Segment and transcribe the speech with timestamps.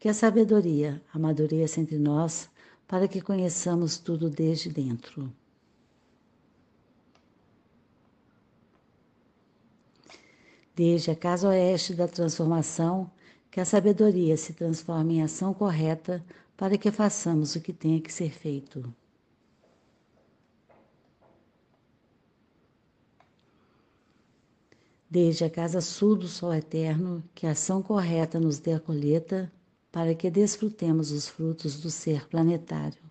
[0.00, 2.48] que a sabedoria amadureça entre nós,
[2.88, 5.30] para que conheçamos tudo desde dentro.
[10.74, 13.10] Desde a casa oeste da transformação,
[13.50, 16.24] que a sabedoria se transforme em ação correta
[16.56, 18.92] para que façamos o que tenha que ser feito.
[25.10, 29.52] Desde a casa sul do Sol Eterno, que a ação correta nos dê a colheita
[29.92, 33.02] para que desfrutemos os frutos do ser planetário.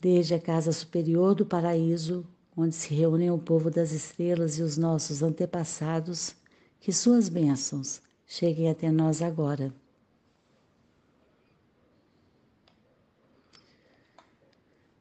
[0.00, 4.78] Desde a casa superior do paraíso, onde se reúnem o povo das estrelas e os
[4.78, 6.34] nossos antepassados,
[6.80, 9.74] que suas bênçãos cheguem até nós agora.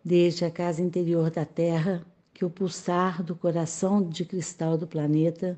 [0.04, 5.58] Desde a casa interior da Terra, que o pulsar do coração de cristal do planeta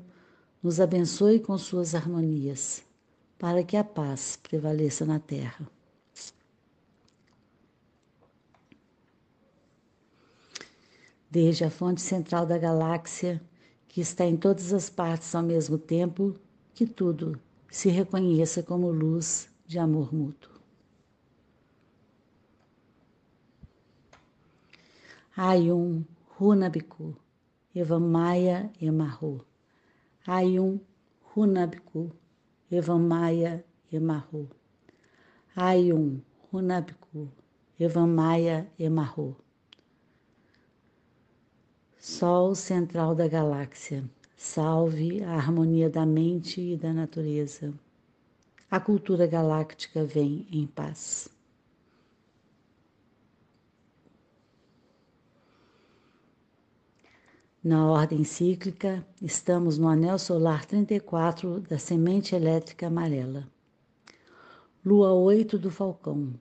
[0.62, 2.82] nos abençoe com suas harmonias,
[3.38, 5.66] para que a paz prevaleça na terra.
[11.30, 13.40] Desde a fonte central da galáxia,
[13.86, 16.34] que está em todas as partes ao mesmo tempo,
[16.74, 17.40] que tudo
[17.70, 20.58] se reconheça como luz de amor mútuo.
[25.36, 26.04] Ayum
[26.36, 27.14] Runabiku
[27.74, 29.47] Evamaya Emarro
[30.26, 30.80] Ayum
[31.34, 32.10] Hunabku
[32.70, 34.48] Evamaya Emarro.
[35.56, 36.20] Ayum
[36.52, 37.28] Hunabku
[37.80, 39.36] Evamaya Emarro.
[41.98, 44.04] Sol central da galáxia,
[44.36, 47.72] salve a harmonia da mente e da natureza.
[48.70, 51.37] A cultura galáctica vem em paz.
[57.62, 63.48] Na ordem cíclica, estamos no anel solar 34 da semente elétrica amarela.
[64.84, 66.34] Lua 8 do Falcão.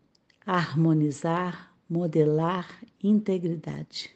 [0.46, 2.70] Harmonizar, modelar,
[3.04, 4.16] integridade.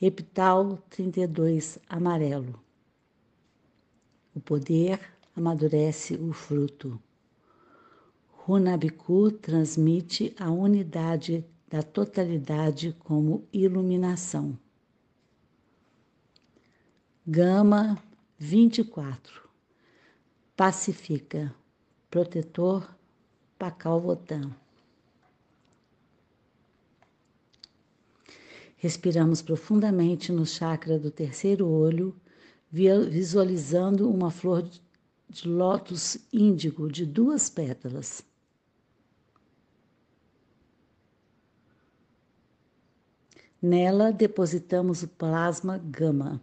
[0.00, 2.58] Epital 32 amarelo.
[4.34, 4.98] O poder
[5.36, 6.98] amadurece o fruto.
[8.30, 14.58] Runabiku transmite a unidade da totalidade como iluminação.
[17.28, 18.00] Gama
[18.38, 19.42] 24.
[20.56, 21.52] Pacifica.
[22.08, 22.88] Protetor
[23.58, 24.54] Pacalvotan.
[28.76, 32.14] Respiramos profundamente no chakra do terceiro olho,
[32.70, 34.62] visualizando uma flor
[35.28, 38.22] de lótus índigo de duas pétalas.
[43.60, 46.40] Nela depositamos o plasma gama.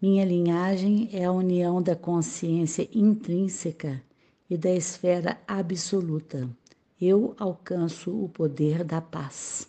[0.00, 4.02] Minha linhagem é a união da consciência intrínseca
[4.48, 6.48] e da esfera absoluta.
[7.00, 9.66] Eu alcanço o poder da paz.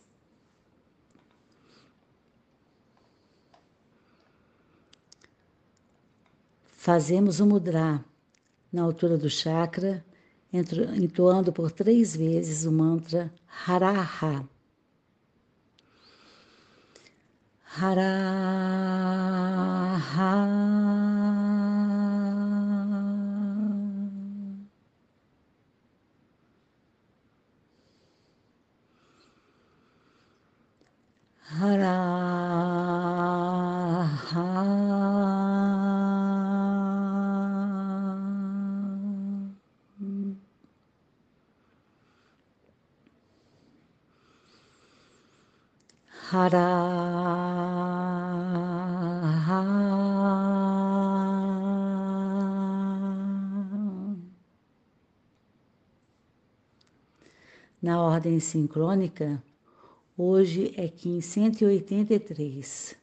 [6.76, 8.04] Fazemos o mudra
[8.72, 10.06] na altura do chakra,
[10.52, 13.34] entoando por três vezes o mantra
[13.66, 14.48] Haraha.
[17.76, 18.02] Hara
[20.00, 20.32] ha.
[31.60, 31.96] Hara
[34.28, 34.46] ha.
[46.30, 46.87] Hara.
[57.88, 59.42] Na ordem sincrônica,
[60.18, 62.98] hoje é Kim 183,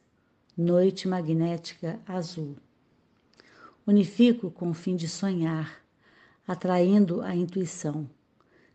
[0.55, 2.55] Noite Magnética Azul.
[3.87, 5.81] Unifico com o fim de sonhar,
[6.47, 8.07] atraindo a intuição.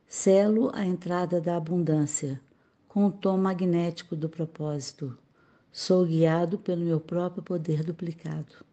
[0.08, 2.40] Selo a entrada da abundância
[2.88, 5.16] com o tom magnético do propósito.
[5.70, 8.64] Sou guiado pelo meu próprio poder duplicado.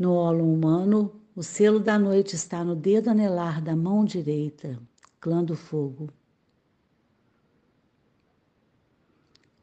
[0.00, 4.80] No ólon humano, o selo da noite está no dedo anelar da mão direita,
[5.20, 6.08] clã do fogo.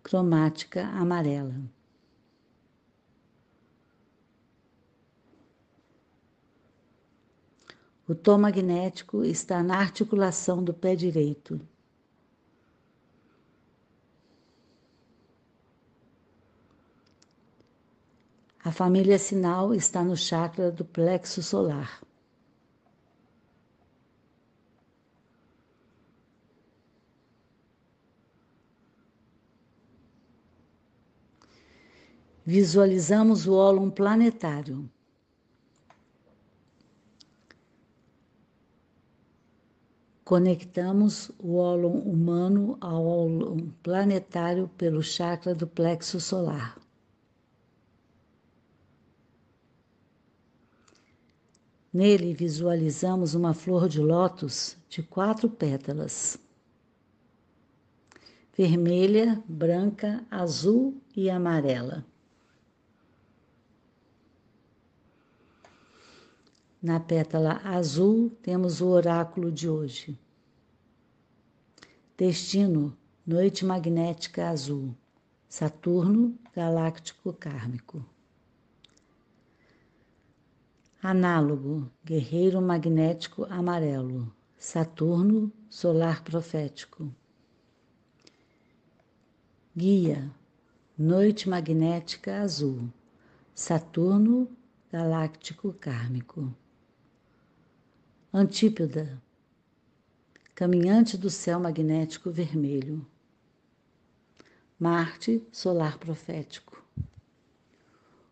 [0.04, 1.60] Cromática amarela.
[8.08, 11.60] O tom magnético está na articulação do pé direito.
[18.68, 22.02] A família sinal está no chakra do plexo solar.
[32.46, 34.90] Visualizamos o ólon planetário.
[40.26, 46.78] Conectamos o ólon humano ao ólon planetário pelo chakra do plexo solar.
[51.94, 56.38] Nele visualizamos uma flor de lótus de quatro pétalas:
[58.56, 62.06] vermelha, branca, azul e amarela.
[66.82, 70.18] Na pétala azul temos o oráculo de hoje.
[72.16, 72.96] Destino,
[73.26, 74.96] noite magnética azul.
[75.50, 78.06] Saturno, galáctico kármico.
[81.02, 84.34] Análogo, guerreiro magnético amarelo.
[84.58, 87.14] Saturno, solar profético.
[89.76, 90.34] Guia,
[90.98, 92.92] noite magnética azul.
[93.54, 94.50] Saturno,
[94.92, 96.52] galáctico kármico.
[98.34, 99.22] Antípoda,
[100.56, 103.06] caminhante do céu magnético vermelho.
[104.80, 106.84] Marte, solar profético.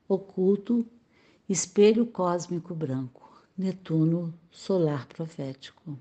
[0.08, 0.84] Oculto,
[1.48, 3.22] espelho cósmico branco.
[3.58, 5.98] Netuno, solar profético.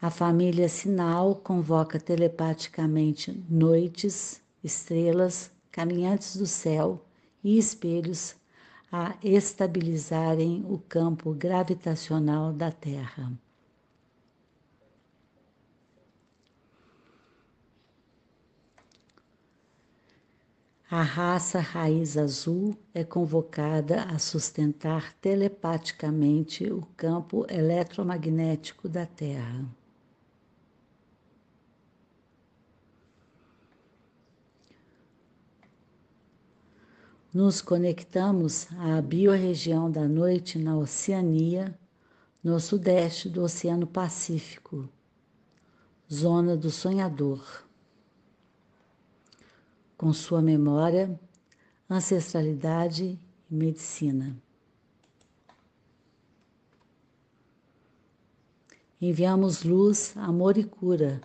[0.00, 7.04] A família Sinal convoca telepaticamente noites, estrelas, caminhantes do céu
[7.42, 8.34] e espelhos
[8.90, 13.32] a estabilizarem o campo gravitacional da Terra.
[20.94, 29.64] A raça raiz azul é convocada a sustentar telepaticamente o campo eletromagnético da Terra.
[37.32, 41.74] nos conectamos à biorregião da noite na Oceania,
[42.44, 44.86] no sudeste do Oceano Pacífico,
[46.12, 47.61] zona do sonhador.
[50.02, 51.16] Com sua memória,
[51.88, 54.36] ancestralidade e medicina.
[59.00, 61.20] Enviamos luz, amor e cura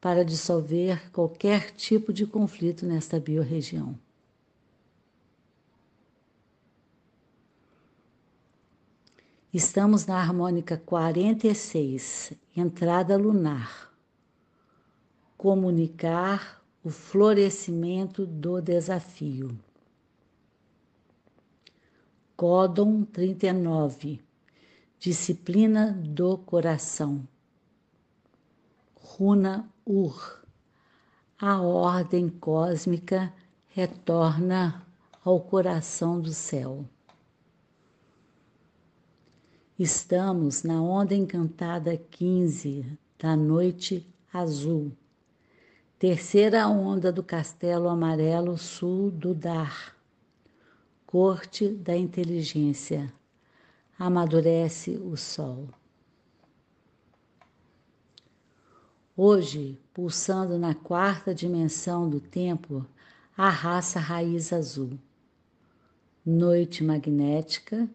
[0.00, 3.98] para dissolver qualquer tipo de conflito nesta biorregião.
[9.52, 13.92] Estamos na harmônica 46, entrada lunar.
[15.36, 19.58] Comunicar o florescimento do desafio.
[22.36, 24.20] Códon 39,
[24.96, 27.26] disciplina do coração.
[28.94, 30.40] Runa Ur,
[31.40, 33.34] a ordem cósmica
[33.70, 34.86] retorna
[35.24, 36.84] ao coração do céu.
[39.76, 44.92] Estamos na onda encantada 15 da noite azul,
[45.98, 49.96] terceira onda do castelo amarelo sul do Dar,
[51.06, 53.12] corte da inteligência.
[53.98, 55.68] Amadurece o sol.
[59.16, 62.84] Hoje, pulsando na quarta dimensão do tempo,
[63.34, 64.98] a raça raiz azul.
[66.24, 67.88] Noite magnética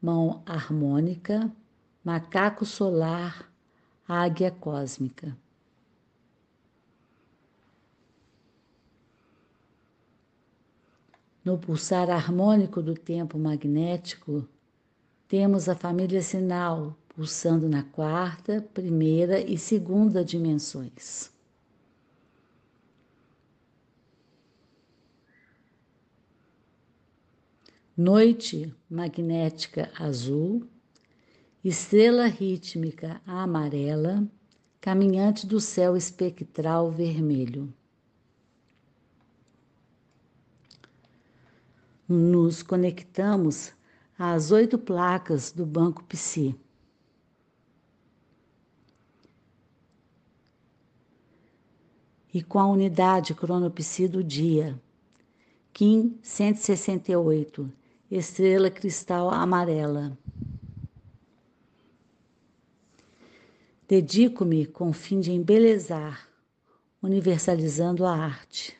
[0.00, 1.50] mão harmônica,
[2.04, 3.50] macaco solar,
[4.06, 5.36] águia cósmica.
[11.48, 14.46] No pulsar harmônico do tempo magnético,
[15.26, 21.32] temos a família sinal pulsando na quarta, primeira e segunda dimensões.
[27.96, 30.68] noite magnética azul,
[31.64, 34.22] estrela rítmica amarela,
[34.82, 37.72] caminhante do céu espectral vermelho.
[42.08, 43.72] Nos conectamos
[44.18, 46.58] às oito placas do Banco Psi.
[52.32, 54.80] E com a unidade cronopsi do dia,
[55.72, 57.70] Kim 168,
[58.10, 60.16] estrela cristal amarela.
[63.86, 66.28] Dedico-me com o fim de embelezar,
[67.02, 68.76] universalizando a arte.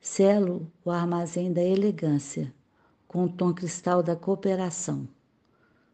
[0.00, 2.54] Selo o armazém da elegância,
[3.06, 5.06] com o tom cristal da cooperação.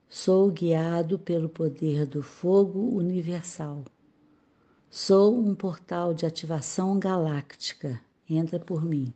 [0.08, 3.84] Sou guiado pelo poder do fogo universal.
[4.88, 8.00] Sou um portal de ativação galáctica.
[8.30, 9.12] Entra por mim.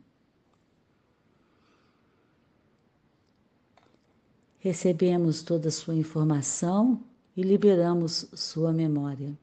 [4.59, 7.01] Recebemos toda a sua informação
[7.35, 9.35] e liberamos sua memória.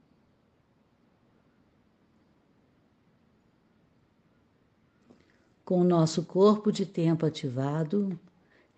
[5.69, 8.19] Com o nosso corpo de tempo ativado,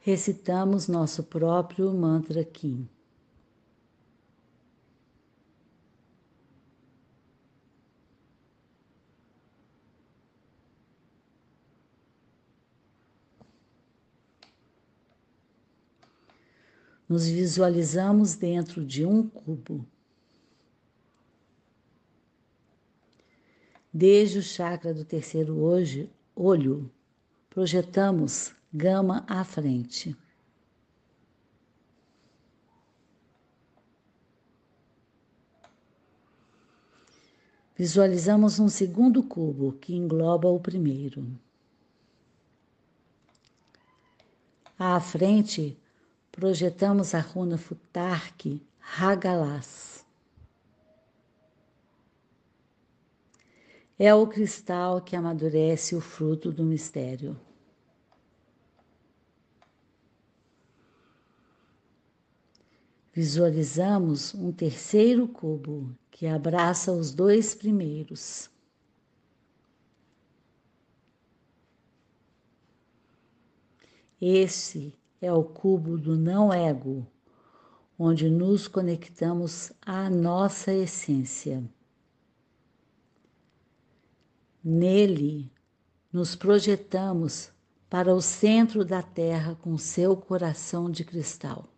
[0.00, 2.88] recitamos nosso próprio mantra Kim.
[17.08, 19.86] Nos visualizamos dentro de um cubo.
[23.94, 26.90] Desde o chakra do terceiro hoje, olho,
[27.48, 30.16] projetamos gama à frente.
[37.76, 41.26] Visualizamos um segundo cubo que engloba o primeiro.
[44.78, 45.78] À frente,
[46.30, 49.99] projetamos a runa Futark Hagalas.
[54.02, 57.38] É o cristal que amadurece o fruto do mistério.
[63.12, 68.48] Visualizamos um terceiro cubo que abraça os dois primeiros.
[74.18, 77.06] Esse é o cubo do não-ego,
[77.98, 81.62] onde nos conectamos à nossa essência.
[84.62, 85.50] Nele,
[86.12, 87.52] nos projetamos
[87.88, 91.68] para o centro da Terra com seu coração de cristal.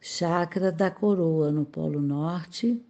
[0.00, 2.84] Chakra da coroa no Polo Norte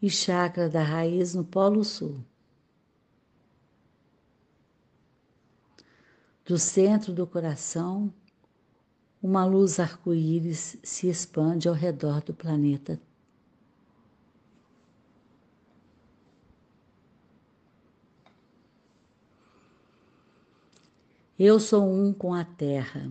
[0.00, 2.24] e chakra da raiz no Polo Sul.
[6.44, 8.12] Do centro do coração,
[9.22, 13.00] uma luz arco-íris se expande ao redor do planeta.
[21.38, 23.10] Eu sou um com a Terra.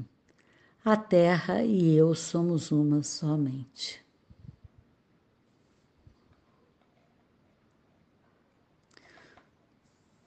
[0.86, 4.06] A Terra e eu somos uma somente.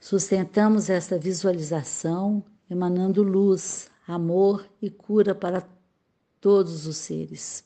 [0.01, 5.61] Sustentamos esta visualização emanando luz, amor e cura para
[6.43, 7.65] todos os seres.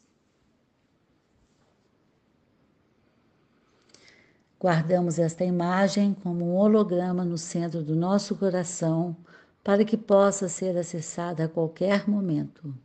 [4.60, 9.16] Guardamos esta imagem como um holograma no centro do nosso coração
[9.64, 12.76] para que possa ser acessada a qualquer momento.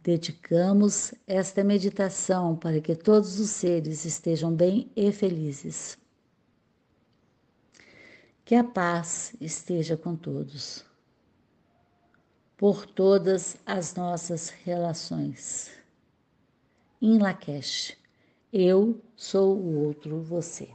[0.00, 5.98] Dedicamos esta meditação para que todos os seres estejam bem e felizes.
[8.44, 10.85] Que a paz esteja com todos,
[12.56, 15.70] por todas as nossas relações.
[17.00, 17.96] Em Lakesh,
[18.52, 20.70] eu sou o outro você.